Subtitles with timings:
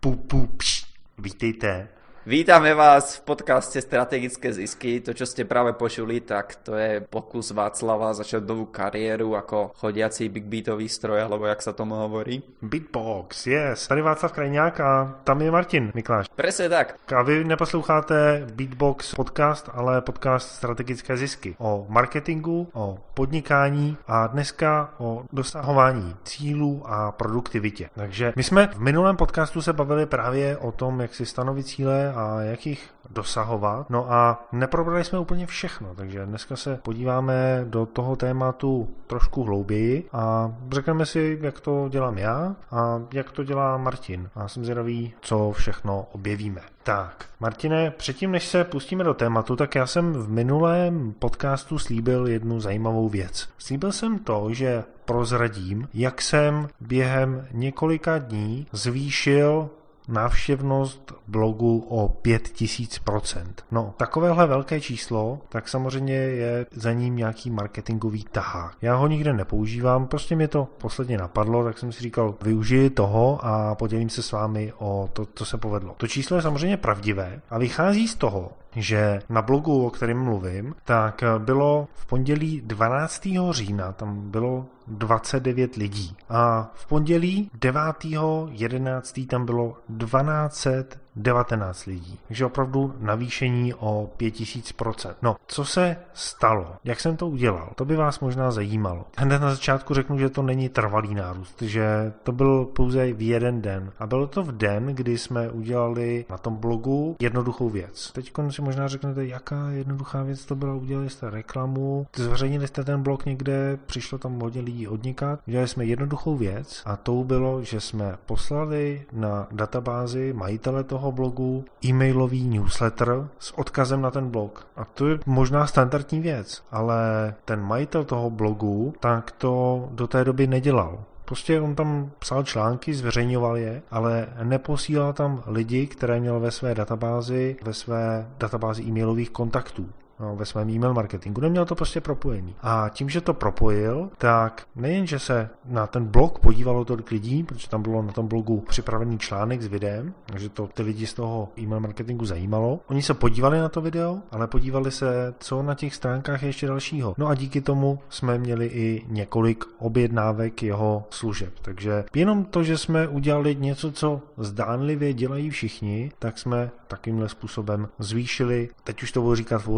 [0.00, 0.86] Pu, pu, pš.
[1.18, 1.88] Vítejte
[2.28, 5.00] Vítame vás v podcaste Strategické zisky.
[5.00, 10.28] To, čo ste práve počuli, tak to je pokus Václava začať novú kariéru ako chodiací
[10.28, 12.44] big beatový stroj, alebo jak sa tomu hovorí.
[12.60, 13.88] Beatbox, yes.
[13.88, 14.90] Tady Václav Krajňák a
[15.24, 16.28] tam je Martin Mikláš.
[16.36, 17.00] Presne tak.
[17.08, 21.56] A vy neposloucháte Beatbox podcast, ale podcast Strategické zisky.
[21.56, 27.88] O marketingu, o podnikání a dneska o dosahování cílů a produktivitě.
[27.94, 32.17] Takže my jsme v minulém podcastu se bavili právě o tom, jak si stanovit cíle
[32.18, 33.90] a jak jich dosahovat.
[33.90, 40.08] No a neprobrali jsme úplně všechno, takže dneska se podíváme do toho tématu trošku hlouběji
[40.12, 44.30] a řekneme si, jak to dělám já a jak to dělá Martin.
[44.34, 46.60] A jsem zvědavý, co všechno objevíme.
[46.82, 52.26] Tak, Martine, předtím než se pustíme do tématu, tak já jsem v minulém podcastu slíbil
[52.26, 53.48] jednu zajímavou věc.
[53.58, 59.70] Slíbil jsem to, že prozradím, jak jsem během několika dní zvýšil
[60.08, 63.44] návštěvnost blogu o 5000%.
[63.70, 68.76] No, takovéhle velké číslo, tak samozřejmě je za ním nějaký marketingový tahák.
[68.82, 73.38] Já ho nikde nepoužívám, prostě mě to posledně napadlo, tak jsem si říkal, využiji toho
[73.42, 75.94] a podělím se s vámi o to, co se povedlo.
[75.96, 80.74] To číslo je samozřejmě pravdivé a vychází z toho, že na blogu, o kterém mluvím,
[80.84, 83.28] tak bylo v pondělí 12.
[83.50, 86.16] října, tam bylo 29 lidí.
[86.28, 89.26] A v pondělí 9.11.
[89.26, 92.18] tam bylo 1200 19 lidí.
[92.28, 95.14] Takže opravdu navýšení o 5000%.
[95.22, 96.76] No, co se stalo?
[96.84, 97.72] Jak jsem to udělal?
[97.74, 99.04] To by vás možná zajímalo.
[99.16, 103.62] Hned na začátku řeknu, že to není trvalý nárůst, že to byl pouze v jeden
[103.62, 103.92] den.
[103.98, 108.12] A bylo to v den, kdy jsme udělali na tom blogu jednoduchou věc.
[108.12, 110.74] Teď si možná řeknete, jaká jednoduchá věc to byla.
[110.74, 115.40] Udělali jste reklamu, zveřejnili jste ten blog někde, přišlo tam hodně lidí odnikat.
[115.48, 121.12] Udělali jsme jednoduchou věc a to bylo, že jsme poslali na databázi majitele toho toho
[121.12, 124.66] blogu e-mailový newsletter s odkazem na ten blog.
[124.76, 130.24] A to je možná standardní věc, ale ten majitel toho blogu tak to do té
[130.24, 131.04] doby nedělal.
[131.24, 136.74] Prostě on tam psal články, zveřejňoval je, ale neposílal tam lidi, které měl ve své
[136.74, 139.88] databázi, ve své databázi e-mailových kontaktů
[140.34, 141.40] ve svém e-mail marketingu.
[141.40, 142.54] Neměl to prostě propojený.
[142.60, 147.42] A tím, že to propojil, tak nejen, že se na ten blog podívalo tolik lidí,
[147.42, 151.14] protože tam bylo na tom blogu připravený článek s videem, takže to ty lidi z
[151.14, 152.80] toho e-mail marketingu zajímalo.
[152.86, 156.66] Oni se podívali na to video, ale podívali se, co na těch stránkách je ještě
[156.66, 157.14] dalšího.
[157.18, 161.52] No a díky tomu jsme měli i několik objednávek jeho služeb.
[161.62, 167.88] Takže jenom to, že jsme udělali něco, co zdánlivě dělají všichni, tak jsme takovýmhle způsobem
[167.98, 169.68] zvýšili, teď už to budu říkat v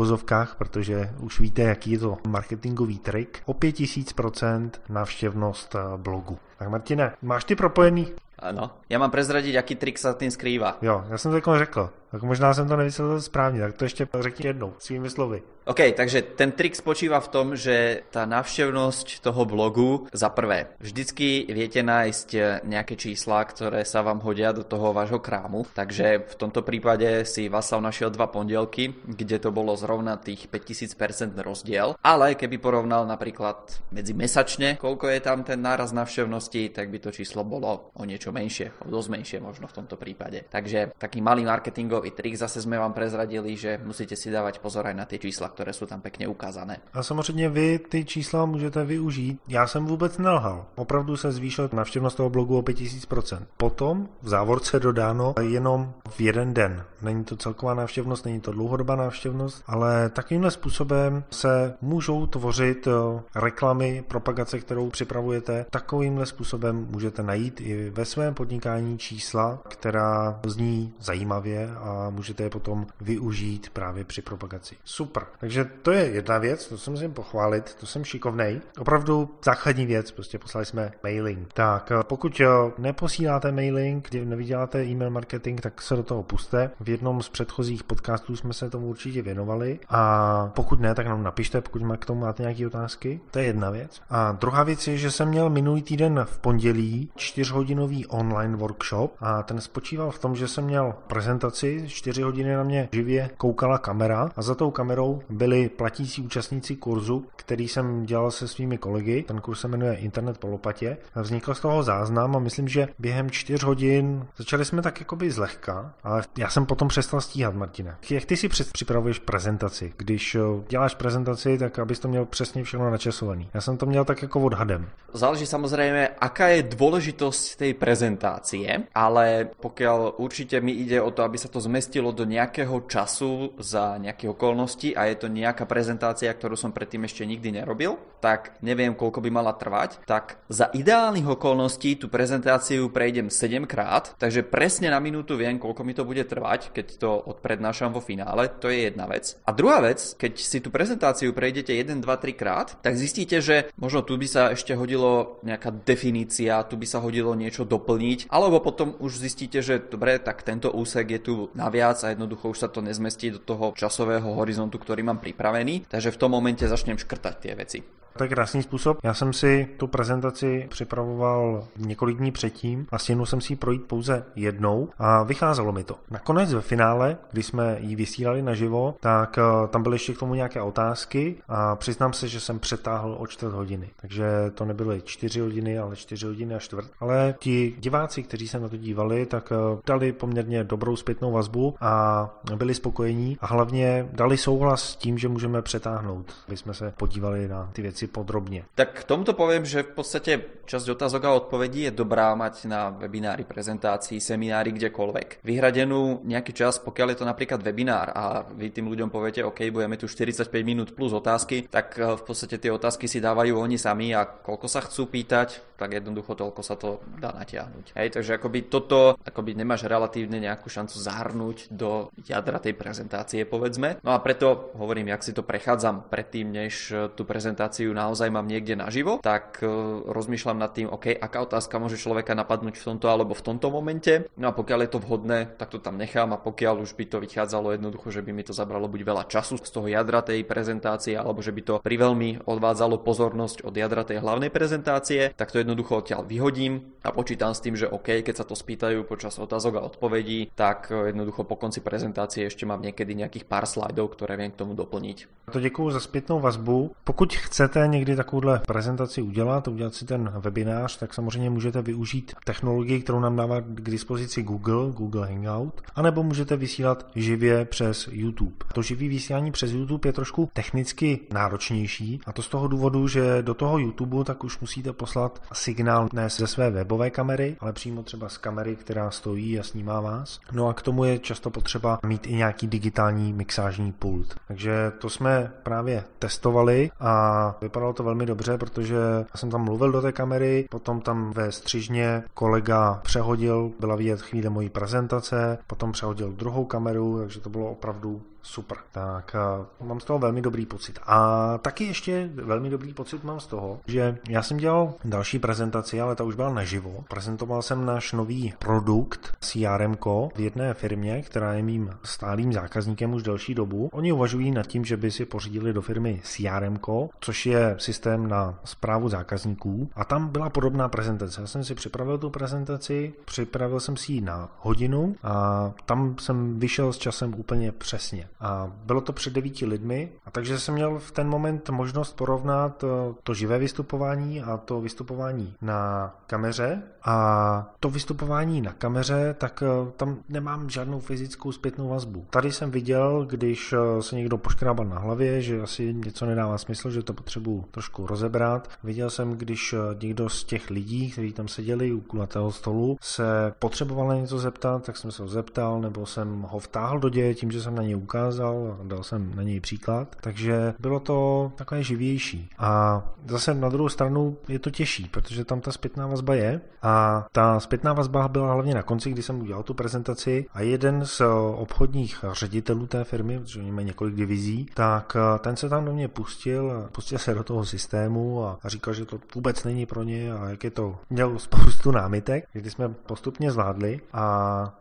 [0.58, 6.38] protože už víte, jaký je to marketingový trik, o 5000% návštěvnost eh, blogu.
[6.58, 8.12] Tak Martine, máš ty propojený?
[8.38, 8.70] Ano.
[8.88, 10.78] Já mám prezradit, jaký trik se tím skrývá.
[10.82, 11.90] Jo, já jsem to řekl.
[12.10, 15.42] Tak možná jsem to nevysvětlil správně, tak to ještě řekni jednou, svými slovy.
[15.66, 21.46] OK, takže ten trik spočíva v tom, že tá návštevnosť toho blogu, za prvé, vždycky
[21.46, 22.28] viete nájsť
[22.66, 27.46] nejaké čísla, ktoré sa vám hodia do toho vášho krámu, takže v tomto prípade si
[27.46, 33.70] Vasav našiel dva pondelky, kde to bolo zrovna tých 5000% rozdiel, ale keby porovnal napríklad
[33.94, 38.32] medzi mesačne, koľko je tam ten náraz návštevnosti, tak by to číslo bolo o niečo
[38.32, 40.48] menšie, o dosť menšie možno v tomto prípade.
[40.50, 44.96] Takže taký malý marketingový trik zase sme vám prezradili, že musíte si dávať pozor aj
[44.96, 46.80] na tie čísla, které jsou tam pěkně ukázané.
[46.92, 49.40] A samozřejmě vy ty čísla můžete využít.
[49.48, 50.66] Já jsem vůbec nelhal.
[50.76, 53.38] Opravdu se zvýšil návštěvnost toho blogu o 5000%.
[53.56, 56.84] Potom v závorce dodáno jenom v jeden den.
[57.02, 63.22] Není to celková návštěvnost, není to dlouhodobá návštěvnost, ale takovýmhle způsobem se můžou tvořit eh,
[63.34, 65.66] reklamy, propagace, kterou připravujete.
[65.70, 72.50] Takovýmhle způsobem můžete najít i ve svém podnikání čísla, která zní zajímavě a můžete je
[72.50, 74.76] potom využít právě při propagaci.
[74.84, 75.22] Super.
[75.40, 78.60] Takže to je jedna věc, to se musím pochválit, to jsem šikovnej.
[78.78, 81.52] Opravdu základní věc, prostě poslali jsme mailing.
[81.52, 82.46] Tak eh, pokud eh,
[82.78, 86.70] neposíláte mailing, kdy nevyděláte e-mail marketing, tak se do toho puste.
[86.80, 91.22] V jednom z předchozích podcastů jsme se tomu určitě věnovali a pokud ne, tak nám
[91.22, 93.20] napište, pokud k tomu máte nějaké otázky.
[93.30, 94.02] To je jedna věc.
[94.10, 99.42] A druhá věc je, že jsem měl minulý týden v pondělí čtyřhodinový online workshop a
[99.42, 103.78] ten spočíval v tom, že jsem měl prezentaci školy, čtyři hodiny na mě živě koukala
[103.78, 109.22] kamera a za tou kamerou byli platící účastníci kurzu, který jsem dělal se svými kolegy.
[109.22, 110.96] Ten kurz se jmenuje Internet po lopatě.
[111.14, 115.94] Vznikl z toho záznam a myslím, že během čtyř hodin začali jsme tak jakoby zlehka,
[116.02, 117.98] ale já jsem potom přestal stíhat, Martina.
[118.10, 119.92] Jak ty si připravuješ prezentaci?
[119.96, 123.48] Když eh, děláš prezentaci, tak abys to měl přesně všechno načasovaný.
[123.54, 124.88] Já jsem to měl tak jako odhadem.
[125.12, 131.34] Záleží samozrejme, aká je dôležitosť tej prezentácie, ale pokiaľ určite mi ide o to, aby
[131.34, 136.58] sa to zmestilo do nejakého času za nejaké okolnosti a je to nejaká prezentácia, ktorú
[136.58, 141.94] som predtým ešte nikdy nerobil, tak neviem, koľko by mala trvať, tak za ideálnych okolností
[141.94, 146.74] tú prezentáciu prejdem 7 krát, takže presne na minútu viem, koľko mi to bude trvať,
[146.74, 149.38] keď to odprednášam vo finále, to je jedna vec.
[149.46, 153.70] A druhá vec, keď si tú prezentáciu prejdete 1, 2, 3 krát, tak zistíte, že
[153.78, 158.58] možno tu by sa ešte hodilo nejaká definícia, tu by sa hodilo niečo doplniť, alebo
[158.58, 162.68] potom už zistíte, že dobre, tak tento úsek je tu naviac a jednoducho už sa
[162.72, 167.34] to nezmestí do toho časového horizontu, ktorý mám pripravený, takže v tom momente začnem škrtať
[167.36, 167.99] tie veci.
[168.16, 168.98] To je krásný způsob.
[169.02, 173.84] Já jsem si tu prezentaci připravoval několik dní předtím a stihnul jsem si ji projít
[173.84, 175.94] pouze jednou a vycházelo mi to.
[176.10, 180.34] Nakonec ve finále, když jsme ji vysílali naživo, tak eh, tam byly ještě k tomu
[180.34, 183.90] nějaké otázky a přiznám se, že jsem přetáhl o čtvrt hodiny.
[184.00, 184.24] Takže
[184.54, 186.90] to nebyly čtyři hodiny, ale čtyři hodiny a čtvrt.
[187.00, 191.74] Ale ti diváci, kteří se na to dívali, tak eh, dali poměrně dobrou zpětnou vazbu
[191.80, 196.92] a byli spokojení a hlavně dali souhlas s tím, že můžeme přetáhnout, aby jsme se
[196.96, 198.64] podívali na ty věci si podrobne.
[198.72, 200.32] Tak k tomuto poviem, že v podstate
[200.64, 205.42] časť otázok a odpovedí je dobrá mať na webinári, prezentácii, seminári, kdekoľvek.
[205.42, 209.98] Vyhradenú nejaký čas, pokiaľ je to napríklad webinár a vy tým ľuďom poviete, OK, budeme
[209.98, 214.14] tu 45 minút plus otázky, tak eh, v podstate tie otázky si dávajú oni sami
[214.14, 217.98] a koľko sa chcú pýtať, tak jednoducho toľko sa to dá natiahnuť.
[217.98, 223.98] Hej, takže akoby toto akoby nemáš relatívne nejakú šancu zahrnúť do jadra tej prezentácie, povedzme.
[224.06, 228.30] No a preto hovorím, jak si to prechádzam predtým, než eh, tú prezentáciu ju naozaj
[228.30, 229.66] mám niekde naživo, tak e,
[230.06, 234.30] rozmýšľam nad tým, OK, aká otázka môže človeka napadnúť v tomto alebo v tomto momente.
[234.38, 237.18] No a pokiaľ je to vhodné, tak to tam nechám a pokiaľ už by to
[237.18, 241.18] vychádzalo jednoducho, že by mi to zabralo buď veľa času z toho jadra tej prezentácie,
[241.18, 245.98] alebo že by to priveľmi odvádzalo pozornosť od jadra tej hlavnej prezentácie, tak to jednoducho
[245.98, 249.86] odtiaľ vyhodím a počítam s tým, že OK, keď sa to spýtajú počas otázok a
[249.88, 254.52] odpovedí, tak e, jednoducho po konci prezentácie ešte mám niekedy nejakých pár slajdov, ktoré viem
[254.52, 255.48] k tomu doplniť.
[255.52, 256.92] To děkuji za zpětnou vazbu.
[257.04, 262.34] Pokud chcete chcete někdy takovouhle prezentaci udělat, udělat si ten webinář, tak samozřejmě můžete využít
[262.44, 268.56] technologii, kterou nám dává k dispozici Google, Google Hangout, anebo můžete vysílat živě přes YouTube.
[268.74, 273.42] To živý vysílání přes YouTube je trošku technicky náročnější a to z toho důvodu, že
[273.42, 278.02] do toho YouTube tak už musíte poslat signál ne ze své webové kamery, ale přímo
[278.02, 280.40] třeba z kamery, která stojí a snímá vás.
[280.52, 284.34] No a k tomu je často potřeba mít i nějaký digitální mixážní pult.
[284.48, 289.92] Takže to jsme právě testovali a vypadalo to velmi dobře, protože já jsem tam mluvil
[289.92, 295.92] do té kamery, potom tam ve střižně kolega přehodil, byla vidět chvíle mojí prezentace, potom
[295.92, 298.78] přehodil druhou kameru, takže to bylo opravdu super.
[298.92, 299.36] Tak
[299.80, 300.98] mám z toho velmi dobrý pocit.
[301.06, 306.00] A taky ještě velmi dobrý pocit mám z toho, že já jsem dělal další prezentaci,
[306.00, 307.04] ale ta už byla naživo.
[307.08, 309.96] Prezentoval jsem náš nový produkt CRM
[310.34, 313.90] v jedné firmě, která je mým stálým zákazníkem už delší dobu.
[313.92, 316.78] Oni uvažují nad tím, že by si pořídili do firmy CRM,
[317.20, 319.90] což je systém na zprávu zákazníků.
[319.94, 321.40] A tam byla podobná prezentace.
[321.40, 326.58] Já jsem si připravil tu prezentaci, připravil jsem si ji na hodinu a tam jsem
[326.58, 328.28] vyšel s časem úplně přesně.
[328.40, 332.84] A bylo to před devíti lidmi, a takže jsem měl v ten moment možnost porovnat
[332.84, 336.82] eh, to živé vystupování a to vystupování na kameře.
[337.04, 342.26] A to vystupování na kameře, tak eh, tam nemám žádnou fyzickou zpětnou vazbu.
[342.30, 346.90] Tady jsem viděl, když eh, se někdo poškrábal na hlavě, že asi něco nedává smysl,
[346.90, 347.12] že to
[347.50, 348.68] potřebuji trošku rozebrat.
[348.84, 354.08] Viděl jsem, když někdo z těch lidí, kteří tam seděli u kulatého stolu, se potřeboval
[354.08, 357.52] na něco zeptat, tak jsem se ho zeptal, nebo jsem ho vtáhl do děje tím,
[357.52, 361.82] že jsem na něj ukázal a dal jsem na něj příklad, takže bylo to takové
[361.82, 362.50] živější.
[362.58, 367.26] A zase na druhou stranu je to těžší, protože tam ta zpětná vazba je a
[367.32, 371.22] ta zpětná vazba byla hlavně na konci, kdy jsem udělal tu prezentaci a jeden z
[371.54, 376.08] obchodních ředitelů té firmy, protože oni mají několik divizí, tak ten se tam do mě
[376.08, 380.48] pustil, pustil se do toho systému a, říkal, že to vůbec není pro ně a
[380.48, 384.24] jak je to, měl spoustu námitek, kdy jsme postupně zvládli a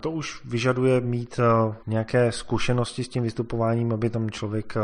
[0.02, 1.40] to už vyžaduje mít
[1.88, 4.82] nějaké zkušenosti s tím vystupováním, aby tam člověk eh,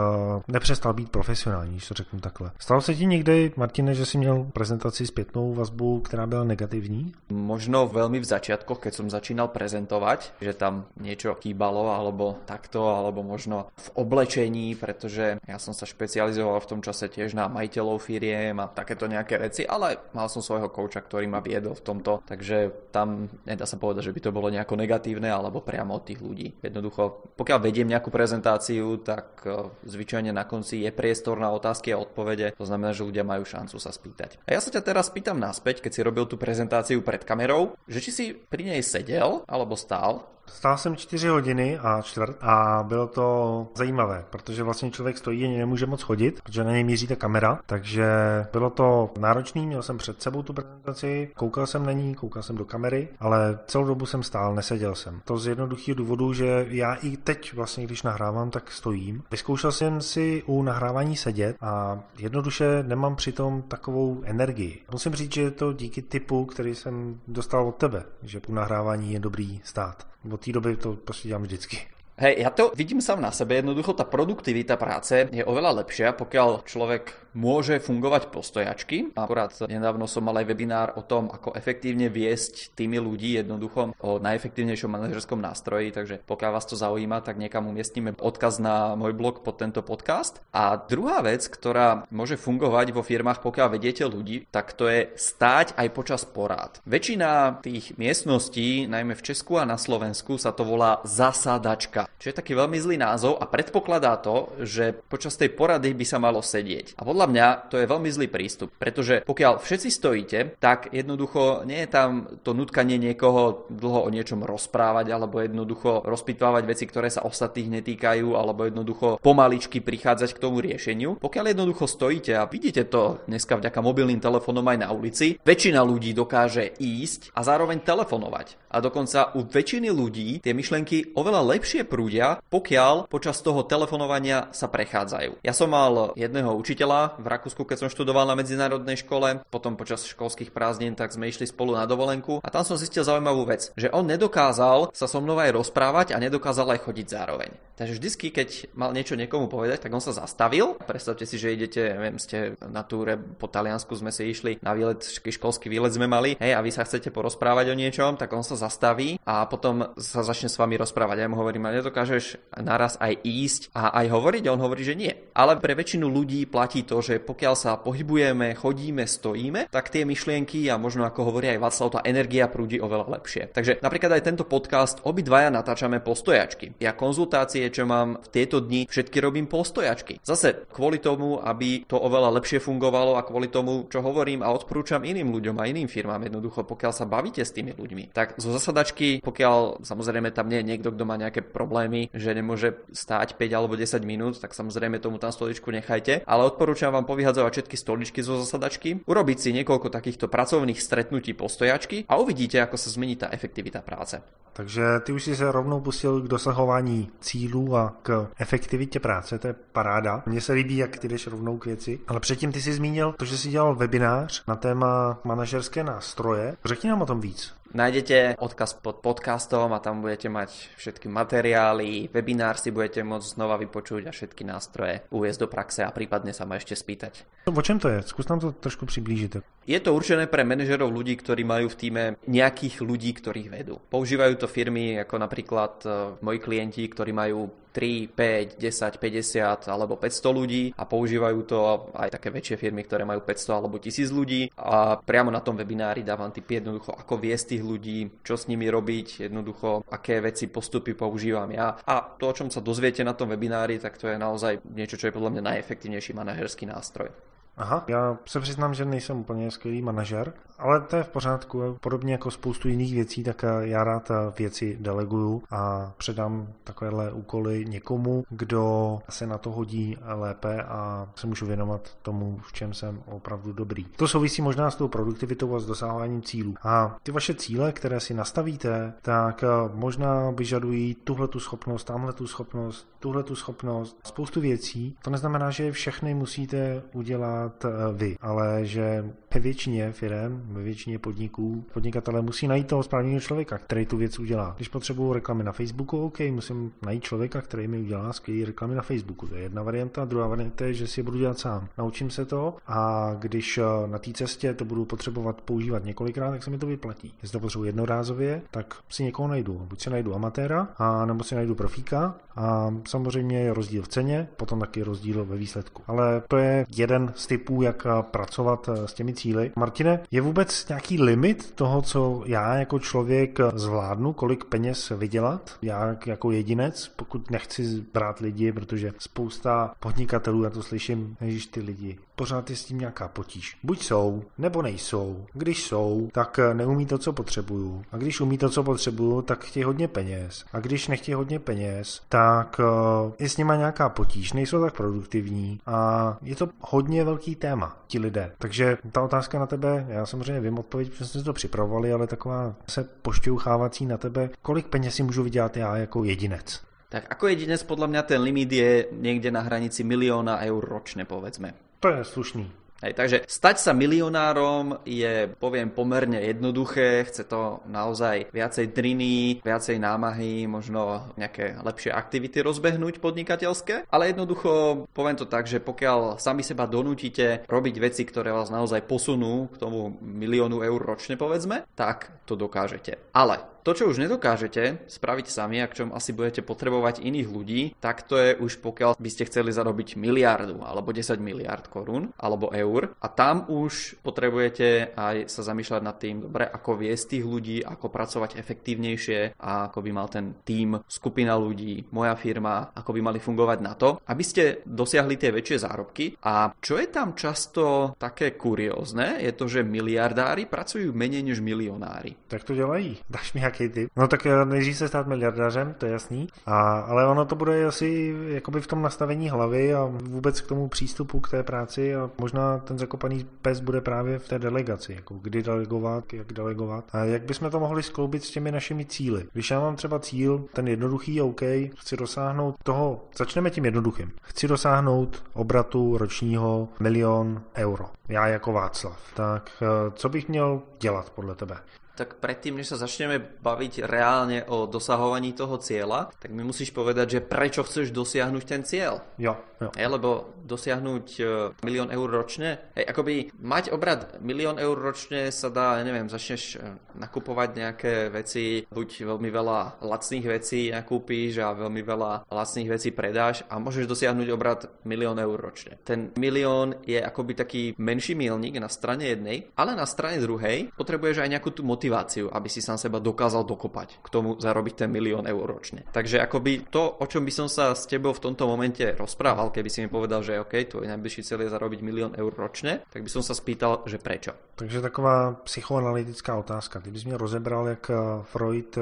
[0.47, 2.51] nepřestal být profesionální, když to řeknu takhle.
[2.59, 7.13] Stalo se ti někdy, Martine, že jsi měl prezentaci zpětnou vazbu, která byla negativní?
[7.29, 13.25] Možno veľmi v začiatkoch, keď som začínal prezentovať, že tam niečo chýbalo, alebo takto, alebo
[13.25, 18.61] možno v oblečení, pretože ja som sa špecializoval v tom čase tiež na majiteľov firiem
[18.61, 22.89] a takéto nejaké veci, ale mal som svojho kouča, ktorý ma viedol v tomto, takže
[22.93, 26.61] tam nedá sa povedať, že by to bolo nejako negatívne alebo priamo od tých ľudí.
[26.61, 31.97] Jednoducho, pokiaľ vediem nejakú prezentáciu, tak e, zvyčajne na konci je priestor na otázky a
[31.97, 34.45] odpovede, to znamená, že ľudia majú šancu sa spýtať.
[34.45, 37.97] A ja sa ťa teraz pýtam naspäť, keď si robil tú prezentáciu pred kamerou, že
[38.05, 43.07] či si pri nej sedel alebo stál Stál jsem 4 hodiny a čtvrt a bylo
[43.07, 47.15] to zajímavé, protože vlastně člověk stojí a nemůže moc chodit, protože na něj míří ta
[47.15, 48.07] kamera, takže
[48.51, 52.55] bylo to náročný, měl jsem před sebou tu prezentaci, koukal jsem na ní, koukal jsem
[52.55, 55.21] do kamery, ale celou dobu jsem stál, neseděl jsem.
[55.25, 59.23] To z jednoduchého důvodu, že já i teď vlastně, když nahrávám, tak stojím.
[59.31, 64.81] Vyzkoušel jsem si u nahrávání sedět a jednoduše nemám přitom takovou energii.
[64.91, 69.13] Musím říct, že je to díky typu, který jsem dostal od tebe, že u nahrávání
[69.13, 70.07] je dobrý stát.
[70.31, 71.94] Od té doby to prostě dělám vždycky.
[72.15, 76.63] Hej, ja to vidím sám na sebe, jednoducho tá produktivita práce je oveľa lepšia, pokiaľ
[76.63, 79.11] človek môže fungovať postojačky.
[79.19, 84.15] Akorát nedávno som mal aj webinár o tom, ako efektívne viesť tými ľudí jednoducho o
[84.23, 89.43] najefektívnejšom manažerskom nástroji, takže pokiaľ vás to zaujíma, tak niekam umiestnime odkaz na môj blog
[89.43, 90.39] pod tento podcast.
[90.55, 95.75] A druhá vec, ktorá môže fungovať vo firmách, pokiaľ vediete ľudí, tak to je stáť
[95.75, 96.79] aj počas porád.
[96.87, 102.39] Väčšina tých miestností, najmä v Česku a na Slovensku, sa to volá zasadačka, čo je
[102.41, 106.97] taký veľmi zlý názov a predpokladá to, že počas tej porady by sa malo sedieť.
[106.97, 111.85] A podľa mňa to je veľmi zlý prístup, pretože pokiaľ všetci stojíte, tak jednoducho nie
[111.85, 117.25] je tam to nutkanie niekoho dlho o niečom rozprávať alebo jednoducho rozpitvávať veci, ktoré sa
[117.25, 121.21] ostatných netýkajú alebo jednoducho pomaličky prichádzať k tomu riešeniu.
[121.21, 126.17] Pokiaľ jednoducho stojíte a vidíte to dneska vďaka mobilným telefónom aj na ulici, väčšina ľudí
[126.17, 128.65] dokáže ísť a zároveň telefonovať.
[128.75, 134.67] A dokonca u väčšiny ľudí tie myšlenky oveľa lepšie prúdia, pokiaľ počas toho telefonovania sa
[134.67, 135.39] prechádzajú.
[135.47, 140.03] Ja som mal jedného učiteľa, v Rakúsku, keď som študoval na medzinárodnej škole, potom počas
[140.03, 143.87] školských prázdnin, tak sme išli spolu na dovolenku a tam som zistil zaujímavú vec, že
[143.95, 147.55] on nedokázal sa so mnou aj rozprávať a nedokázal aj chodiť zároveň.
[147.75, 150.79] Takže vždycky, keď mal niečo niekomu povedať, tak on sa zastavil.
[150.79, 155.03] Predstavte si, že idete, neviem, ste na túre po Taliansku, sme si išli na výlet,
[155.03, 158.55] školský výlet sme mali, hej, a vy sa chcete porozprávať o niečom, tak on sa
[158.55, 161.27] zastaví a potom sa začne s vami rozprávať.
[161.27, 164.43] Ja mu hovorím, a nedokážeš naraz aj ísť a aj hovoriť?
[164.47, 165.11] A on hovorí, že nie.
[165.35, 170.71] Ale pre väčšinu ľudí platí to, že pokiaľ sa pohybujeme, chodíme, stojíme, tak tie myšlienky
[170.71, 173.51] a možno ako hovorí aj Václav, tá energia prúdi oveľa lepšie.
[173.51, 176.79] Takže napríklad aj tento podcast obidvaja natáčame postojačky.
[176.79, 180.19] Ja konzultácie, čo mám v tieto dni, všetky robím postojačky.
[180.21, 185.03] Zase kvôli tomu, aby to oveľa lepšie fungovalo a kvôli tomu, čo hovorím a odporúčam
[185.05, 186.25] iným ľuďom a iným firmám.
[186.25, 190.69] Jednoducho, pokiaľ sa bavíte s tými ľuďmi, tak zo zasadačky, pokiaľ samozrejme tam nie je
[190.73, 195.21] niekto, kto má nejaké problémy, že nemôže stáť 5 alebo 10 minút, tak samozrejme tomu
[195.21, 196.25] tam stoličku nechajte.
[196.25, 202.09] Ale odporúčam vám povyhadzovať všetky stoličky zo zasadačky, urobiť si niekoľko takýchto pracovných stretnutí postojačky
[202.09, 204.44] a uvidíte, ako sa zmení tá efektivita práce.
[204.57, 209.47] Takže ty už si se rovnou pustil k dosahování cílů a k efektivitě práce, to
[209.47, 210.23] je paráda.
[210.25, 211.99] Mně se líbí, jak ty jdeš rovnou k věci.
[212.07, 216.55] Ale předtím ty jsi zmínil to, že jsi dělal webinář na téma manažerské nástroje.
[216.65, 217.53] Řekni nám o tom víc.
[217.73, 223.57] Nájdete odkaz pod podcastom a tam budete mať všetky materiály, webinár si budete môcť znova
[223.57, 227.25] vypočuť a všetky nástroje uviezť do praxe a prípadne sa ma ešte spýtať.
[227.49, 228.05] O čem to je?
[228.05, 229.41] Skús nám to trošku priblížiť.
[229.65, 233.81] Je to určené pre manažerov ľudí, ktorí majú v týme nejakých ľudí, ktorých vedú.
[233.89, 235.87] Používajú to firmy ako napríklad e,
[236.21, 241.59] moji klienti, ktorí majú 3, 5, 10, 50 alebo 500 ľudí a používajú to
[241.91, 246.07] aj také väčšie firmy, ktoré majú 500 alebo 1000 ľudí a priamo na tom webinári
[246.07, 250.95] dávam tipy jednoducho, ako viesť tých ľudí, čo s nimi robiť, jednoducho, aké veci, postupy
[250.95, 254.63] používam ja a to, o čom sa dozviete na tom webinári, tak to je naozaj
[254.71, 257.11] niečo, čo je podľa mňa najefektívnejší manažerský nástroj.
[257.57, 261.77] Aha, já se přiznám, že nejsem úplně skvělý manažer, ale to je v pořádku.
[261.81, 268.23] Podobně jako spoustu jiných věcí, tak já rád věci deleguju a předám takovéhle úkoly někomu,
[268.29, 273.53] kdo se na to hodí lépe a se můžu věnovat tomu, v čem jsem opravdu
[273.53, 273.83] dobrý.
[273.85, 276.55] To souvisí možná s tou produktivitou a s dosahováním cílů.
[276.63, 279.43] A ty vaše cíle, které si nastavíte, tak
[279.73, 284.97] možná vyžadují tuhle tu schopnost, tamhle tu schopnost, tuhle tu schopnost, spoustu věcí.
[285.01, 287.65] To neznamená, že všechny musíte udělat udělat
[287.97, 293.57] vy, ale že ve většině firm, ve většině podniků, podnikatelé musí najít toho správného člověka,
[293.57, 294.53] který tu věc udělá.
[294.55, 298.81] Když potřebuju reklamy na Facebooku, OK, musím najít člověka, který mi udělá skvělé reklamy na
[298.81, 299.27] Facebooku.
[299.27, 300.05] To je jedna varianta.
[300.05, 301.67] Druhá varianta je, že si je budu dělat sám.
[301.77, 306.43] Naučím se to a když eh, na té cestě to budu potřebovat používat několikrát, tak
[306.43, 307.13] se mi to vyplatí.
[307.21, 309.53] Jestli to potřebuji jednorázově, tak si někoho najdu.
[309.69, 314.27] Buď si najdu amatéra, a nebo si najdu profíka a samozřejmě je rozdíl v ceně,
[314.37, 315.81] potom taky rozdíl ve výsledku.
[315.87, 319.51] Ale to je jeden z typů, jak pracovat eh, s těmi cíly.
[319.55, 325.57] Martine, je vůbec nějaký limit toho, co já jako člověk zvládnu, kolik peněz vydělat?
[325.61, 331.59] Já jako jedinec, pokud nechci brát lidi, protože spousta podnikatelů, já to slyším, že ty
[331.59, 333.57] lidi, pořád je s tím nějaká potíž.
[333.63, 335.25] Buď jsou, nebo nejsou.
[335.33, 337.83] Když jsou, tak neumí to, co potřebuju.
[337.91, 340.45] A když umí to, co potřebuju, tak chtějí hodně peněz.
[340.53, 345.59] A když nechtějí hodně peněz, tak eh, je s nima nějaká potíž, nejsou tak produktivní
[345.65, 348.31] a je to hodně velký téma, ti lidé.
[348.37, 352.07] Takže ta otázka na tebe, já samozřejmě vím odpověď, protože jsme si to připravovali, ale
[352.07, 356.61] taková se pošťouchávací na tebe, kolik peněz si můžu vydělat já jako jedinec?
[356.89, 361.64] Tak ako jedinec podľa mňa ten limit je niekde na hranici milióna eur ročne, povedzme.
[361.79, 362.45] To je slušný.
[362.83, 369.79] Hej, takže stať sa milionárom je, poviem, pomerne jednoduché, chce to naozaj viacej driny, viacej
[369.79, 376.43] námahy, možno nejaké lepšie aktivity rozbehnúť podnikateľské, ale jednoducho poviem to tak, že pokiaľ sami
[376.43, 382.11] seba donútite robiť veci, ktoré vás naozaj posunú k tomu miliónu eur ročne, povedzme, tak
[382.27, 382.99] to dokážete.
[383.15, 388.05] Ale to, čo už nedokážete spraviť sami, ak čom asi budete potrebovať iných ľudí, tak
[388.05, 392.93] to je už pokiaľ by ste chceli zarobiť miliardu alebo 10 miliard korún alebo eur
[393.01, 397.89] a tam už potrebujete aj sa zamýšľať nad tým, dobre, ako viesť tých ľudí, ako
[397.89, 403.17] pracovať efektívnejšie a ako by mal ten tím, skupina ľudí, moja firma, ako by mali
[403.17, 406.13] fungovať na to, aby ste dosiahli tie väčšie zárobky.
[406.21, 412.13] A čo je tam často také kuriózne, je to, že miliardári pracujú menej než milionári.
[412.27, 412.97] Tak to dělají.
[413.09, 413.89] Dáš mi nějaký typ?
[413.95, 416.27] No tak eh, nejdřív se stát miliardářem, to je jasný.
[416.45, 420.67] A, ale ono to bude asi jakoby v tom nastavení hlavy a vůbec k tomu
[420.67, 425.13] přístupu k té práci a možná ten zakopaný pes bude právě v té delegaci, jako
[425.21, 429.25] kdy delegovat, jak delegovat a jak bychom to mohli skloubit s těmi našimi cíly.
[429.33, 431.41] Když já mám třeba cíl, ten jednoduchý, OK,
[431.75, 434.11] chci dosáhnout toho, začneme tím jednoduchým.
[434.21, 437.85] Chci dosáhnout obratu ročního milion euro.
[438.09, 439.13] Já jako Václav.
[439.13, 441.57] Tak eh, co bych měl dělat podle tebe?
[441.95, 447.17] tak predtým, než sa začneme baviť reálne o dosahovaní toho cieľa, tak mi musíš povedať,
[447.17, 448.99] že prečo chceš dosiahnuť ten cieľ.
[449.15, 449.71] Jo, jo.
[449.71, 451.23] Je, lebo dosiahnuť e,
[451.63, 456.75] milión eur ročne, hej, akoby mať obrad milión eur ročne sa dá, neviem, začneš e,
[456.99, 463.47] nakupovať nejaké veci, buď veľmi veľa lacných vecí nakúpíš a veľmi veľa lacných vecí predáš
[463.47, 465.79] a môžeš dosiahnuť obrad milión eur ročne.
[465.87, 467.63] Ten milión je akoby taký
[467.95, 472.51] menší milník na strane jednej, ale na strane druhej potrebuješ aj nejakú tú motiváciu, aby
[472.51, 475.87] si sám seba dokázal dokopať k tomu zarobiť ten milión eur ročne.
[475.95, 479.69] Takže akoby to, o čom by som sa s tebou v tomto momente rozprával, keby
[479.71, 483.09] si mi povedal, že OK, tvoj najbližší cieľ je zarobiť milión eur ročne, tak by
[483.09, 484.35] som sa spýtal, že prečo.
[484.55, 486.79] Takže taková psychoanalytická otázka.
[486.79, 488.81] Ty bys mě rozebral, jak Freud eh,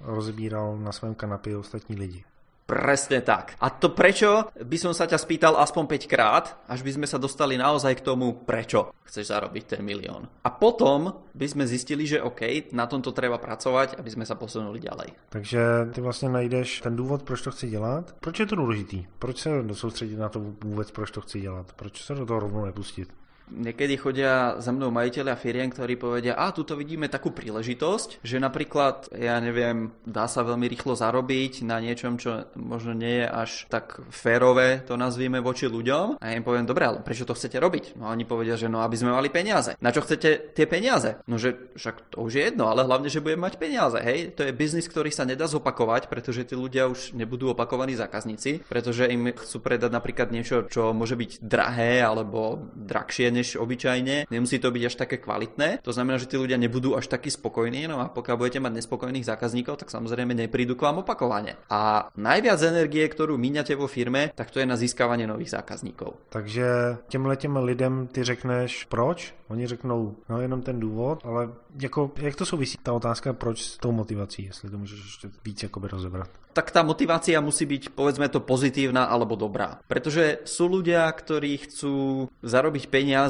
[0.00, 2.24] rozebíral na svém kanapě ostatní lidi.
[2.66, 3.58] Presne tak.
[3.60, 7.18] A to prečo by som sa ťa spýtal aspoň 5 krát, až by sme sa
[7.18, 10.30] dostali naozaj k tomu, prečo chceš zarobiť ten milión.
[10.46, 14.80] A potom by sme zistili, že OK, na tomto treba pracovať, aby sme sa posunuli
[14.80, 15.12] ďalej.
[15.28, 15.60] Takže
[15.92, 18.14] ty vlastně najdeš ten důvod, proč to chci dělat.
[18.20, 19.06] Proč je to důležitý?
[19.18, 21.72] Proč se soustředit na to vůbec, proč to chci dělat?
[21.72, 23.08] Proč se do toho rovnou nepustit?
[23.50, 29.12] Niekedy chodia za mnou majiteľia firien, ktorí povedia, a tuto vidíme takú príležitosť, že napríklad,
[29.16, 34.00] ja neviem, dá sa veľmi rýchlo zarobiť na niečom, čo možno nie je až tak
[34.08, 36.22] férové, to nazvíme voči ľuďom.
[36.22, 37.98] A ja im poviem, dobre, ale prečo to chcete robiť?
[37.98, 39.76] No oni povedia, že no, aby sme mali peniaze.
[39.82, 41.20] Na čo chcete tie peniaze?
[41.26, 44.32] No, že však to už je jedno, ale hlavne, že budeme mať peniaze, hej?
[44.38, 49.08] To je biznis, ktorý sa nedá zopakovať, pretože tí ľudia už nebudú opakovaní zákazníci, pretože
[49.08, 54.30] im chcú predať napríklad niečo, čo môže byť drahé alebo drahšie než obyčajne.
[54.30, 55.82] Nemusí to byť až také kvalitné.
[55.82, 57.90] To znamená, že tí ľudia nebudú až takí spokojní.
[57.90, 61.58] No a pokiaľ budete mať nespokojných zákazníkov, tak samozrejme neprídu k vám opakovane.
[61.66, 66.14] A najviac energie, ktorú míňate vo firme, tak to je na získávanie nových zákazníkov.
[66.30, 69.34] Takže těmhle těm lidem ty řekneš proč?
[69.48, 71.48] Oni řeknou, no jenom ten důvod, ale
[71.80, 75.62] jako, jak to souvisí ta otázka, proč s tou motivací, jestli to můžeš ještě víc
[75.62, 76.28] jakoby rozebrat?
[76.52, 79.80] tak tá motivácia musí byť, povedzme to, pozitívna alebo dobrá.
[79.88, 83.21] Pretože sú ľudia, ktorí chcú zarobiť peniaze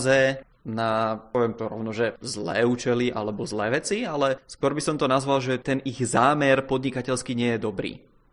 [0.63, 5.11] na, poviem to rovno, že zlé účely alebo zlé veci, ale skôr by som to
[5.11, 7.93] nazval, že ten ich zámer podnikateľský nie je dobrý.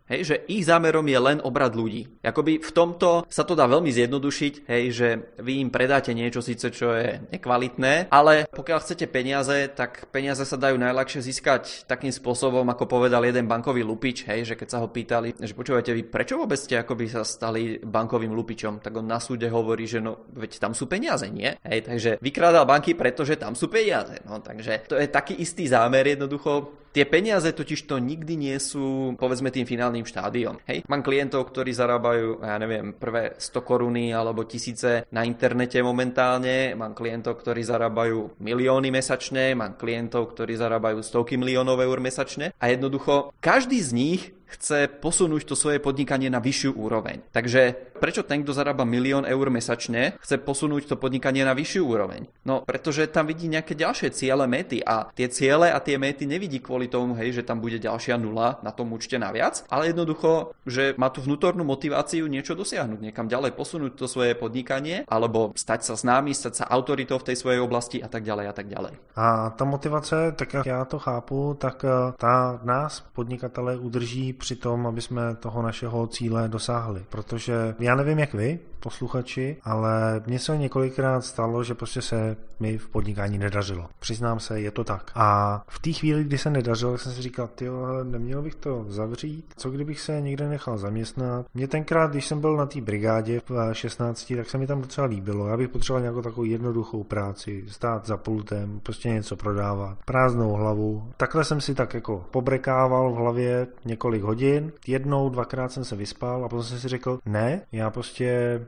[0.09, 2.09] Hej, že ich zámerom je len obrad ľudí.
[2.25, 6.73] Jakoby v tomto sa to dá veľmi zjednodušiť, hej, že vy im predáte niečo síce,
[6.73, 12.65] čo je nekvalitné, ale pokiaľ chcete peniaze, tak peniaze sa dajú najľahšie získať takým spôsobom,
[12.73, 16.41] ako povedal jeden bankový lupič, hej, že keď sa ho pýtali, že počúvate vy, prečo
[16.41, 20.57] vôbec ste akoby sa stali bankovým lupičom, tak on na súde hovorí, že no, veď
[20.57, 21.53] tam sú peniaze, nie?
[21.61, 24.17] Hej, takže vykrádal banky, pretože tam sú peniaze.
[24.25, 29.13] No, takže to je taký istý zámer jednoducho Tie peniaze totiž to nikdy nie sú,
[29.21, 30.61] povedzme, tým finálnym štádiom.
[30.67, 36.75] Hej, mám klientov, ktorí zarábajú, ja neviem, prvé 100 koruny alebo tisíce na internete momentálne,
[36.75, 42.65] mám klientov, ktorí zarábajú milióny mesačne, mám klientov, ktorí zarábajú stovky miliónov eur mesačne a
[42.71, 47.21] jednoducho každý z nich chce posunúť to svoje podnikanie na vyššiu úroveň.
[47.29, 52.25] Takže prečo ten, kto zarába milión eur mesačne, chce posunúť to podnikanie na vyššiu úroveň?
[52.47, 56.63] No, pretože tam vidí nejaké ďalšie ciele, mety a tie ciele a tie mety nevidí
[56.63, 60.97] kvôli tomu, hej, že tam bude ďalšia nula na tom účte naviac, ale jednoducho, že
[60.97, 65.93] má tú vnútornú motiváciu niečo dosiahnuť, niekam ďalej posunúť to svoje podnikanie, alebo stať sa
[65.99, 68.93] známy, stať sa autoritou v tej svojej oblasti a tak ďalej a tak ďalej.
[69.19, 74.87] A ta motivace, tak já to chápu, tak eh, ta nás podnikatele udrží při tom,
[74.87, 77.05] aby jsme toho našeho cíle dosáhli.
[77.09, 82.77] Protože já nevím, jak vy, posluchači, ale mně se několikrát stalo, že prostě se mi
[82.77, 83.87] v podnikání nedařilo.
[83.99, 85.11] Přiznám se, je to tak.
[85.15, 87.65] A v té chvíli, kdy se nedařilo, jsem si říkal, ty
[88.03, 91.45] neměl bych to zavřít, co kdybych se někde nechal zaměstnat.
[91.53, 95.07] Mě tenkrát, když jsem byl na té brigádě v 16, tak se mi tam docela
[95.07, 95.47] líbilo.
[95.47, 101.11] Já bych potřeboval nějakou takovou jednoduchou práci, stát za pultem, prostě něco prodávat, prázdnou hlavu.
[101.17, 104.71] Takhle jsem si tak jako pobrekával v hlavě několik hodin.
[104.87, 108.61] Jednou, dvakrát jsem se vyspal a potom jsem si řekl, ne, já prostě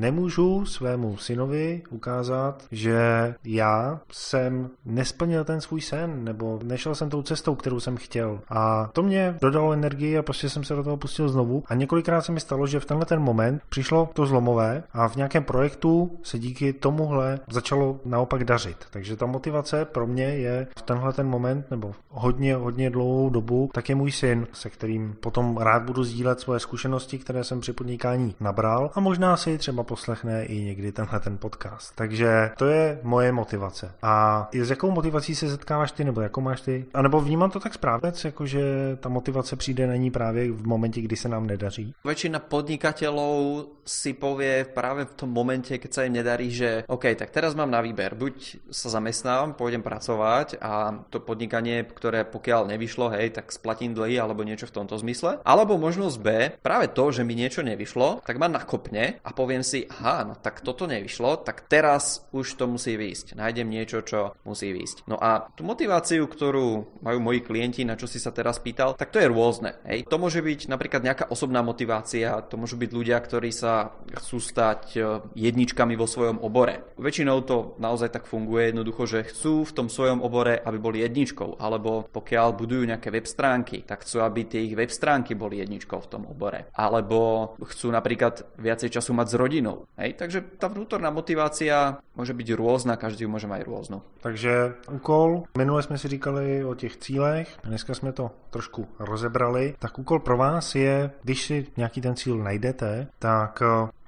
[0.00, 7.22] nemůžu svému synovi ukázat, že já jsem nesplnil ten svůj sen, nebo nešel jsem tou
[7.22, 8.40] cestou, kterou jsem chtěl.
[8.48, 11.62] A to mě dodalo energii a prostě jsem se do toho pustil znovu.
[11.66, 15.16] A několikrát se mi stalo, že v tenhle ten moment přišlo to zlomové a v
[15.16, 18.76] nějakém projektu se díky tomuhle začalo naopak dařit.
[18.90, 23.70] Takže ta motivace pro mě je v tenhle ten moment, nebo hodně, hodně dlouhou dobu,
[23.74, 27.72] tak je můj syn, se kterým potom rád budu sdílet svoje zkušenosti, které jsem při
[27.72, 31.98] podnikání nabral a možná si třeba poslechne i někdy tenhle ten podcast.
[31.98, 33.94] Takže to je moje motivace.
[34.02, 36.86] A s jakou motivací se setkáváš ty, nebo jakou máš ty?
[36.94, 38.62] A nebo vnímám to tak správně, jako že
[39.00, 41.94] ta motivace přijde na ní právě v momentě, kdy se nám nedaří?
[42.04, 47.34] Väčšina podnikateľov si povie práve v tom momente, keď sa im nedarí, že OK, tak
[47.34, 48.14] teraz mám na výber.
[48.14, 54.20] Buď sa zamestnám, pôjdem pracovať a to podnikanie, ktoré pokiaľ nevyšlo, hej, tak splatím dlhy
[54.20, 55.42] alebo niečo v tomto zmysle.
[55.42, 56.28] Alebo možnosť B,
[56.60, 60.60] práve to, že mi niečo nevyšlo, tak ma nakopne a poviem si, aha, no tak
[60.60, 63.38] toto nevyšlo, tak teraz už to musí výjsť.
[63.38, 65.06] Nájdem niečo, čo musí výjsť.
[65.06, 69.14] No a tú motiváciu, ktorú majú moji klienti, na čo si sa teraz pýtal, tak
[69.14, 69.78] to je rôzne.
[69.86, 70.10] Hej.
[70.10, 74.82] To môže byť napríklad nejaká osobná motivácia, to môžu byť ľudia, ktorí sa chcú stať
[74.96, 75.00] e,
[75.38, 76.90] jedničkami vo svojom obore.
[76.98, 81.62] Väčšinou to naozaj tak funguje jednoducho, že chcú v tom svojom obore, aby boli jedničkou,
[81.62, 85.98] alebo pokiaľ budujú nejaké web stránky, tak chcú, aby tie ich web stránky boli jedničkou
[86.02, 86.66] v tom obore.
[86.74, 89.69] Alebo chcú napríklad viacej času mať s rodinou.
[89.96, 90.14] Hej.
[90.14, 94.02] Takže tá vnútorná motivácia môže byť rôzna, každý ju môže mať rôznu.
[94.20, 99.98] Takže úkol, minule jsme si říkali o těch cílech, dneska jsme to trošku rozebrali, tak
[99.98, 103.62] úkol pro vás je, když si nějaký ten cíl najdete, tak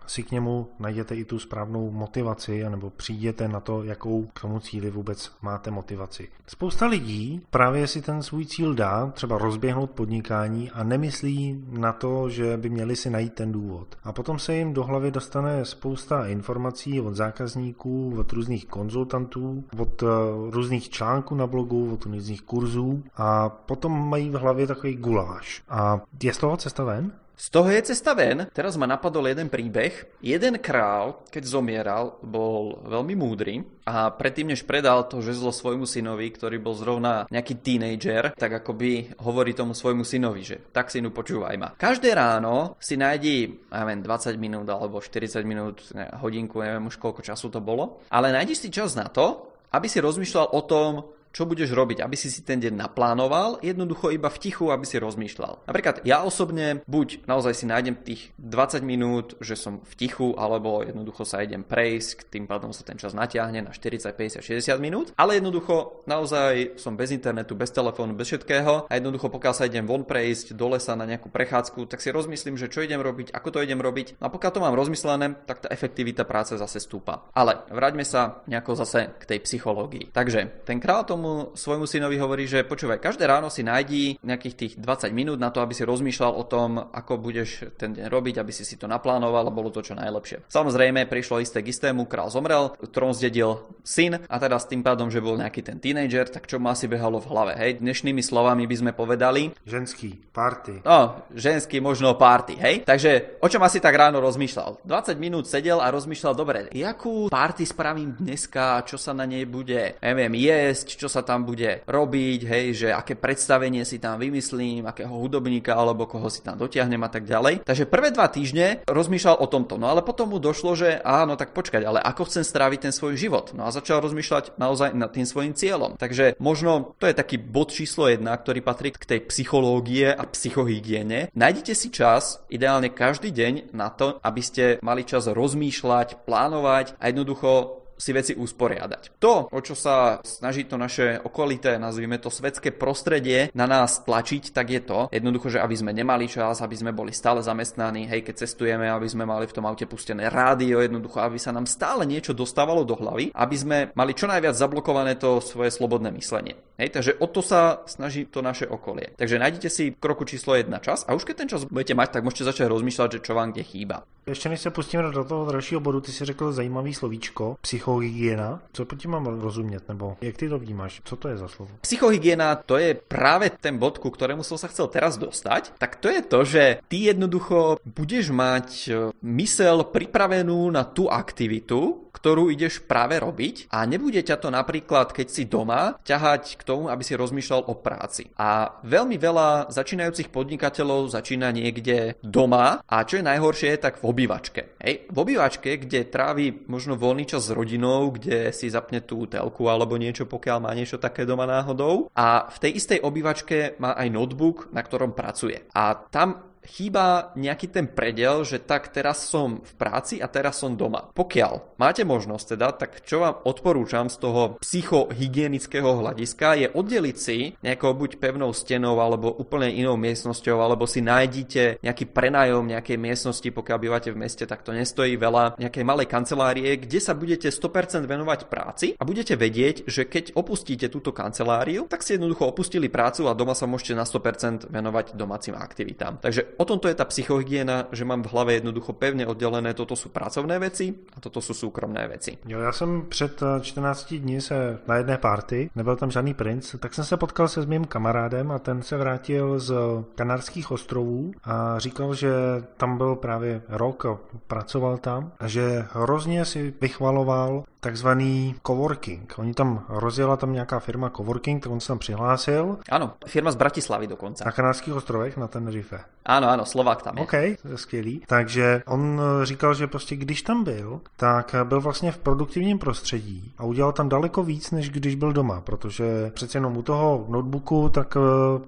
[0.06, 4.60] si k němu najděte i tu správnou motivaci, anebo přijděte na to, jakou k tomu
[4.60, 6.28] cíli vůbec máte motivaci.
[6.46, 12.30] Spousta lidí právě si ten svůj cíl dá, třeba rozběhnout podnikání a nemyslí na to,
[12.30, 13.88] že by měli si najít ten důvod.
[14.04, 20.02] A potom se jim do hlavy dostane spousta informací od zákazníků, od různých konzultantů, od
[20.02, 20.06] eh,
[20.50, 25.62] různých článků na blogu, od různých kurzů a potom mají v hlavě takový guláš.
[25.68, 27.12] A je z toho cesta ven?
[27.42, 28.46] Z toho je cesta ven.
[28.54, 30.22] Teraz ma napadol jeden príbeh.
[30.22, 36.30] Jeden král, keď zomieral, bol veľmi múdry a predtým, než predal to žezlo svojmu synovi,
[36.30, 41.58] ktorý bol zrovna nejaký teenager, tak akoby hovorí tomu svojmu synovi, že tak synu počúvaj
[41.58, 41.74] ma.
[41.74, 47.26] Každé ráno si nájdi, neviem, 20 minút alebo 40 minút, ne, hodinku, neviem už koľko
[47.26, 51.48] času to bolo, ale nájdi si čas na to, aby si rozmýšľal o tom, čo
[51.48, 55.64] budeš robiť, aby si si ten deň naplánoval, jednoducho iba v tichu, aby si rozmýšľal.
[55.66, 60.84] Napríklad ja osobne buď naozaj si nájdem tých 20 minút, že som v tichu, alebo
[60.84, 65.16] jednoducho sa idem prejsť, tým pádom sa ten čas natiahne na 40, 50, 60 minút,
[65.16, 69.88] ale jednoducho naozaj som bez internetu, bez telefónu, bez všetkého a jednoducho pokiaľ sa idem
[69.88, 73.48] von prejsť do lesa na nejakú prechádzku, tak si rozmyslím, že čo idem robiť, ako
[73.56, 74.20] to idem robiť.
[74.20, 77.32] No a pokiaľ to mám rozmyslené, tak tá efektivita práce zase stúpa.
[77.32, 80.12] Ale vráťme sa nejako zase k tej psychológii.
[80.12, 84.54] Takže ten král tomu tomu svojmu synovi hovorí, že počúvaj, každé ráno si nájdi nejakých
[84.58, 88.42] tých 20 minút na to, aby si rozmýšľal o tom, ako budeš ten deň robiť,
[88.42, 90.50] aby si si to naplánoval a bolo to čo najlepšie.
[90.50, 95.14] Samozrejme, prišlo isté k istému, král zomrel, trón zdedil syn a teda s tým pádom,
[95.14, 97.78] že bol nejaký ten tínedžer, tak čo mu asi behalo v hlave, hej?
[97.78, 99.54] Dnešnými slovami by sme povedali...
[99.62, 100.82] Ženský, party.
[100.82, 102.74] No, ženský možno party, hej?
[102.82, 104.82] Takže o čom asi tak ráno rozmýšľal?
[104.82, 109.94] 20 minút sedel a rozmýšľal, dobre, jakú party spravím dneska, čo sa na nej bude,
[110.02, 115.12] neviem, jesť, čo sa tam bude robiť, hej, že aké predstavenie si tam vymyslím, akého
[115.12, 117.68] hudobníka alebo koho si tam dotiahnem a tak ďalej.
[117.68, 121.52] Takže prvé dva týždne rozmýšľal o tomto, no ale potom mu došlo, že áno, tak
[121.52, 123.52] počkať, ale ako chcem stráviť ten svoj život?
[123.52, 126.00] No a začal rozmýšľať naozaj nad tým svojim cieľom.
[126.00, 131.28] Takže možno to je taký bod číslo jedna, ktorý patrí k tej psychológie a psychohygiene.
[131.36, 137.10] Nájdite si čas, ideálne každý deň, na to, aby ste mali čas rozmýšľať, plánovať a
[137.10, 139.22] jednoducho si veci usporiadať.
[139.22, 144.50] To, o čo sa snaží to naše okolité, nazvime to svetské prostredie, na nás tlačiť,
[144.50, 148.26] tak je to jednoducho, že aby sme nemali čas, aby sme boli stále zamestnaní, hej,
[148.26, 152.02] keď cestujeme, aby sme mali v tom aute pustené rádio, jednoducho, aby sa nám stále
[152.02, 156.58] niečo dostávalo do hlavy, aby sme mali čo najviac zablokované to svoje slobodné myslenie.
[156.82, 159.14] Hej, takže o to sa snaží to naše okolie.
[159.14, 162.24] Takže nájdete si kroku číslo 1 čas a už keď ten čas budete mať, tak
[162.26, 164.02] môžete začať rozmýšľať, že čo vám kde chýba.
[164.26, 167.56] Ještě než se pustíme do toho dalšího bodu, ty si řekl zajímavý slovíčko,
[167.92, 168.60] psychohygiena.
[168.72, 171.00] Co po tím mám rozumět, nebo jak ty to vnímáš?
[171.04, 171.70] Co to je za slovo?
[171.80, 175.76] Psychohygiena to je práve ten bod, ku ktorému som sa chcel teraz dostať.
[175.78, 182.02] Tak to je to, že ty jednoducho budeš mať e, mysel pripravenú na tú aktivitu,
[182.12, 186.92] ktorú ideš práve robiť a nebude ťa to napríklad, keď si doma, ťahať k tomu,
[186.92, 188.28] aby si rozmýšľal o práci.
[188.36, 194.78] A veľmi veľa začínajúcich podnikateľov začína niekde doma a čo je najhoršie, tak v obývačke.
[194.78, 199.70] Hej, v obývačke, kde trávi možno voľný čas s rodinou, kde si zapne tú telku
[199.70, 202.10] alebo niečo, pokiaľ má niečo také doma náhodou.
[202.12, 205.64] A v tej istej obývačke má aj notebook, na ktorom pracuje.
[205.72, 210.78] A tam chýba nejaký ten predel, že tak teraz som v práci a teraz som
[210.78, 211.10] doma.
[211.12, 217.38] Pokiaľ máte možnosť teda, tak čo vám odporúčam z toho psychohygienického hľadiska je oddeliť si
[217.60, 223.48] nejakou buď pevnou stenou alebo úplne inou miestnosťou, alebo si nájdite nejaký prenájom nejakej miestnosti,
[223.50, 228.06] pokiaľ bývate v meste, tak to nestojí veľa, nejakej malej kancelárie, kde sa budete 100%
[228.06, 233.26] venovať práci a budete vedieť, že keď opustíte túto kanceláriu, tak si jednoducho opustili prácu
[233.26, 236.22] a doma sa môžete na 100% venovať domácim aktivitám.
[236.22, 240.08] Takže o tomto je tá psychohygiena, že mám v hlave jednoducho pevne oddelené, toto sú
[240.08, 242.38] pracovné veci a toto sú súkromné veci.
[242.46, 246.94] Jo, já jsem před 14 dní se na jedné party, nebyl tam žádný princ, tak
[246.94, 249.74] jsem se potkal se s mým kamarádem a ten se vrátil z
[250.14, 252.32] Kanárských ostrovů a říkal, že
[252.76, 254.06] tam byl právě rok
[254.46, 259.34] pracoval tam a že hrozně si vychvaloval takzvaný coworking.
[259.38, 262.78] Oni tam rozjela tam nějaká firma coworking, tak on se tam přihlásil.
[262.88, 264.44] Ano, firma z Bratislavy dokonce.
[264.44, 266.00] Na Kanárských ostrovech, na Tenerife.
[266.22, 267.22] Áno, áno, Slovák tam je.
[267.22, 267.34] OK,
[267.74, 268.22] skvělý.
[268.26, 273.52] Takže on eh, říkal, že prostě když tam byl, tak byl vlastně v produktivním prostředí
[273.58, 277.88] a udělal tam daleko víc, než když byl doma, protože přece jenom u toho notebooku
[277.88, 278.20] tak eh,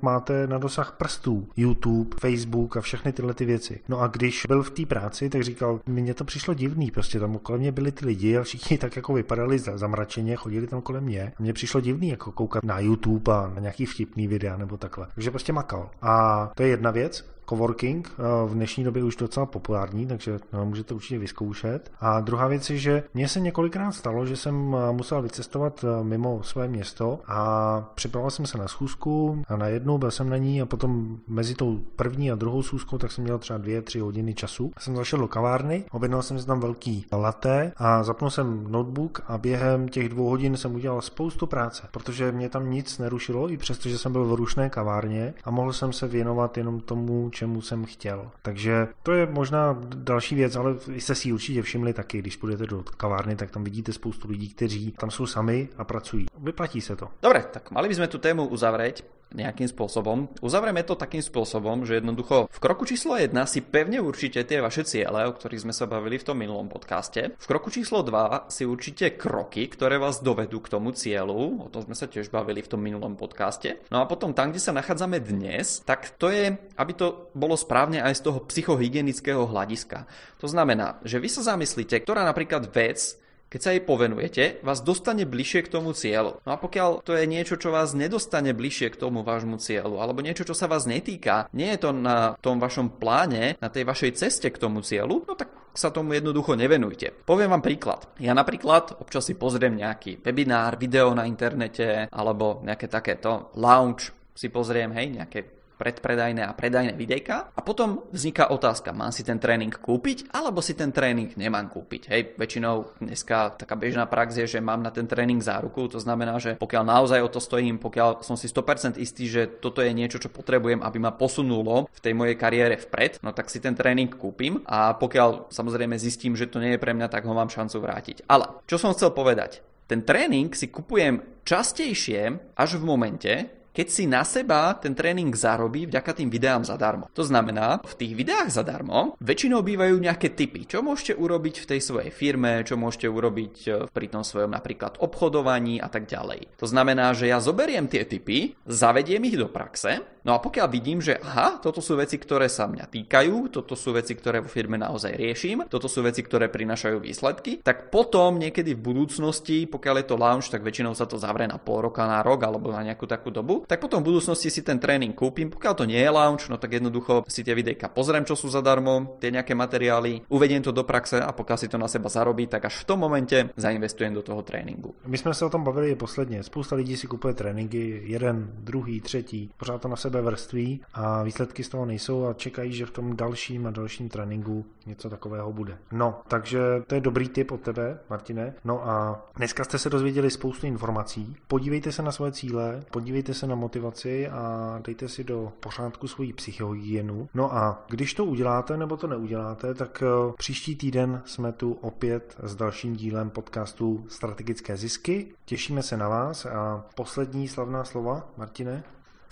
[0.02, 3.80] máte na dosah prstů YouTube, Facebook a všechny tyhle ty věci.
[3.88, 7.38] No a když byl v té práci, tak říkal, mně to přišlo divný, prostě tam
[7.38, 11.32] kolem mě byli ty lidi a všichni tak jako vypadali zamračeně, chodili tam kolem mě.
[11.38, 15.06] Mně přišlo divný jako koukat na YouTube a na nějaký vtipný videa nebo takhle.
[15.14, 15.90] Takže prostě makal.
[16.02, 20.66] A to je jedna věc coworking, eh, v dnešní době už docela populární, takže no,
[20.66, 21.92] můžete určitě vyzkoušet.
[22.00, 26.04] A druhá věc je, že mně se několikrát stalo, že jsem eh, musel vycestovat eh,
[26.04, 30.36] mimo své město a připravoval jsem se na schůzku a na jednu, byl jsem na
[30.36, 34.00] ní a potom mezi tou první a druhou schůzkou tak jsem měl třeba dvě, tři
[34.00, 34.70] hodiny času.
[34.78, 39.38] Jsem zašel do kavárny, objednal jsem si tam velký latte a zapnul jsem notebook a
[39.38, 43.88] během těch dvou hodin jsem udělal spoustu práce, protože mě tam nic nerušilo, i přesto,
[43.88, 47.84] že jsem byl v rušné kavárně a mohl jsem se věnovat jenom tomu, čemu jsem
[47.84, 48.30] chtěl.
[48.42, 52.82] Takže to je možná další věc, ale jste si určitě všimli taky, když půjdete do
[52.82, 56.26] kavárny, tak tam vidíte spoustu lidí, kteří tam jsou sami a pracují.
[56.38, 57.08] Vyplatí se to.
[57.22, 59.02] Dobre, tak mali by sme tú tému uzavrieť
[59.34, 60.30] nejakým spôsobom.
[60.40, 64.86] Uzavrieme to takým spôsobom, že jednoducho v kroku číslo 1 si pevne určite tie vaše
[64.86, 67.34] ciele, o ktorých sme sa bavili v tom minulom podcaste.
[67.34, 71.82] V kroku číslo 2 si určite kroky, ktoré vás dovedú k tomu cieľu, o tom
[71.82, 73.82] sme sa tiež bavili v tom minulom podcaste.
[73.90, 77.98] No a potom tam, kde sa nachádzame dnes, tak to je, aby to bolo správne
[77.98, 80.06] aj z toho psychohygienického hľadiska.
[80.38, 85.28] To znamená, že vy sa zamyslíte, ktorá napríklad vec keď sa jej povenujete, vás dostane
[85.28, 86.42] bližšie k tomu cieľu.
[86.42, 90.24] No a pokiaľ to je niečo, čo vás nedostane bližšie k tomu vášmu cieľu, alebo
[90.24, 94.18] niečo, čo sa vás netýka, nie je to na tom vašom pláne, na tej vašej
[94.18, 97.26] ceste k tomu cieľu, no tak sa tomu jednoducho nevenujte.
[97.26, 98.06] Poviem vám príklad.
[98.22, 104.50] Ja napríklad občas si pozriem nejaký webinár, video na internete alebo nejaké takéto lounge si
[104.50, 105.40] pozriem, hej, nejaké
[105.84, 110.72] predpredajné a predajné videjka a potom vzniká otázka, mám si ten tréning kúpiť alebo si
[110.72, 112.08] ten tréning nemám kúpiť.
[112.08, 116.40] Hej, väčšinou dneska taká bežná prax je, že mám na ten tréning záruku, to znamená,
[116.40, 120.16] že pokiaľ naozaj o to stojím, pokiaľ som si 100% istý, že toto je niečo,
[120.16, 124.08] čo potrebujem, aby ma posunulo v tej mojej kariére vpred, no tak si ten tréning
[124.08, 127.76] kúpim a pokiaľ samozrejme zistím, že to nie je pre mňa, tak ho mám šancu
[127.84, 128.16] vrátiť.
[128.24, 133.32] Ale čo som chcel povedať, ten tréning si kupujem častejšie až v momente,
[133.74, 137.10] keď si na seba ten tréning zarobí vďaka tým videám zadarmo.
[137.10, 141.80] To znamená, v tých videách zadarmo väčšinou bývajú nejaké typy, čo môžete urobiť v tej
[141.82, 146.54] svojej firme, čo môžete urobiť e, pri tom svojom napríklad obchodovaní a tak ďalej.
[146.62, 151.02] To znamená, že ja zoberiem tie typy, zavediem ich do praxe, no a pokiaľ vidím,
[151.02, 154.78] že aha, toto sú veci, ktoré sa mňa týkajú, toto sú veci, ktoré vo firme
[154.78, 160.06] naozaj riešim, toto sú veci, ktoré prinášajú výsledky, tak potom niekedy v budúcnosti, pokiaľ je
[160.06, 163.10] to launch, tak väčšinou sa to zavrie na pol roka, na rok alebo na nejakú
[163.10, 165.50] takú dobu tak potom v budúcnosti si ten tréning kúpim.
[165.50, 169.16] Pokiaľ to nie je launch, no tak jednoducho si tie videjka pozriem, čo sú zadarmo,
[169.20, 172.64] tie nejaké materiály, uvediem to do praxe a pokiaľ si to na seba zarobí, tak
[172.64, 174.94] až v tom momente zainvestujem do toho tréninku.
[175.06, 176.42] My jsme se o tom bavili posledně.
[176.42, 181.64] Spousta lidí si kupuje tréninky, jeden, druhý, třetí, pořád to na sebe vrství a výsledky
[181.64, 185.78] z toho nejsou a čekají, že v tom dalším a dalším tréninku něco takového bude.
[185.92, 188.54] No, takže to je dobrý tip od tebe, Martine.
[188.64, 191.36] No a dneska jste se dozvěděli spoustu informací.
[191.48, 196.32] Podívejte se na svoje cíle, podívejte se na motivaci a dejte si do pořádku svoji
[196.32, 197.28] psychohygienu.
[197.34, 202.36] No a když to uděláte nebo to neuděláte, tak eh, příští týden jsme tu opět
[202.42, 205.34] s dalším dílem podcastu Strategické zisky.
[205.44, 208.84] Těšíme se na vás a poslední slavná slova, Martine.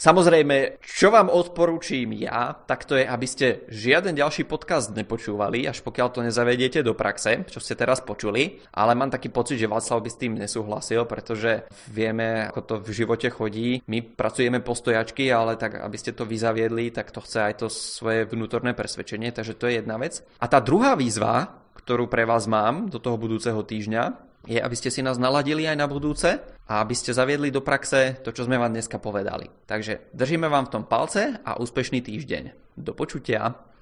[0.02, 5.78] Samozrejme, čo vám odporúčím ja, tak to je, aby ste žiaden ďalší podcast nepočúvali, až
[5.86, 10.02] pokiaľ to nezavediete do praxe, čo ste teraz počuli, ale mám taký pocit, že Václav
[10.02, 13.78] by s tým nesúhlasil, pretože vieme, ako to v živote chodí.
[13.86, 17.70] My pracujeme po stojačky, ale tak, aby ste to vyzaviedli, tak to chce aj to
[17.70, 20.18] svoje vnútorné presvedčenie, takže to je jedna vec.
[20.42, 24.90] A tá druhá výzva, ktorú pre vás mám do toho budúceho týždňa, je, aby ste
[24.90, 28.58] si nás naladili aj na budúce a aby ste zaviedli do praxe to, čo sme
[28.58, 29.46] vám dneska povedali.
[29.66, 32.74] Takže držíme vám v tom palce a úspešný týždeň.
[32.74, 33.62] Do počutia.